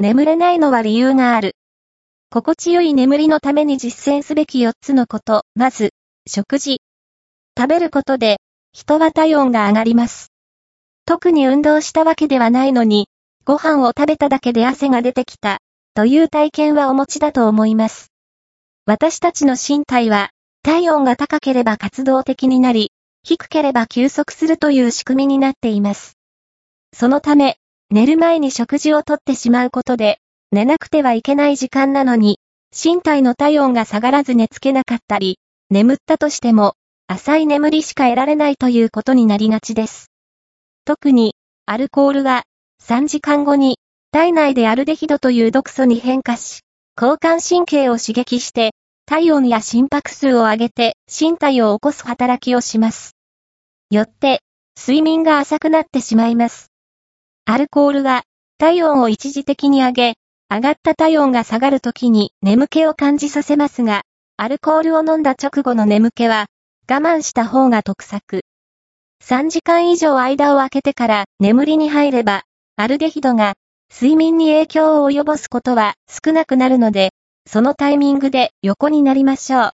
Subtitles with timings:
[0.00, 1.56] 眠れないのは理由がある。
[2.30, 5.42] 心地よい眠りのために実践すべき4つのこと。
[5.56, 5.92] まず、
[6.28, 6.80] 食事。
[7.58, 8.38] 食べることで、
[8.72, 10.30] 人は体温が上がります。
[11.04, 13.08] 特に運動したわけではないのに、
[13.44, 15.58] ご飯を食べただけで汗が出てきた、
[15.94, 18.12] という体験はお持ちだと思います。
[18.86, 20.30] 私たちの身体は、
[20.62, 22.92] 体温が高ければ活動的になり、
[23.24, 26.16] 低ければ休息するという仕組みになっています。
[26.94, 27.56] そのため、
[27.90, 30.18] 寝る前に食事をとってしまうことで、
[30.52, 32.38] 寝なくてはいけない時間なのに、
[32.70, 35.38] 身体の体温が下がらず寝つけなかったり、
[35.70, 36.74] 眠ったとしても、
[37.06, 40.10] 浅い眠りしか得られないということになりがちです。
[40.84, 41.34] 特に、
[41.64, 42.42] アルコールは、
[42.82, 43.78] 3時間後に、
[44.12, 46.60] 体内でアルデヒドという毒素に変化し、
[47.00, 48.72] 交感神経を刺激して、
[49.06, 53.16] 体温や心拍数を上げて身体を起こす働きをします。
[53.90, 54.42] よって、
[54.78, 56.70] 睡眠が浅くなってしまいます。
[57.50, 58.24] アルコールは、
[58.58, 60.14] 体温を一時的に上げ、
[60.50, 64.02] 上がった体温が下がるときに眠気を感じさせますが、
[64.36, 66.44] アルコールを飲んだ直後の眠気は、
[66.90, 68.42] 我慢した方が得策。
[69.24, 72.42] 3時間以上間を空けてから眠りに入れば、
[72.76, 73.54] アルデヒドが
[73.90, 77.12] 睡眠に影響を及ぼすことは少なくなるので、
[77.46, 79.62] そのタイミングで横になりましょう。